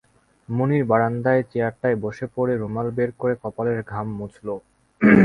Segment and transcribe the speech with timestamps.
[0.49, 4.47] মুনির বারান্দায় চেয়ারটায় বসে পড়ে রুমাল বের করে কপালের ঘাম মুছল।